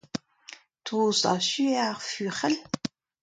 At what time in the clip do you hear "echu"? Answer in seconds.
1.35-1.65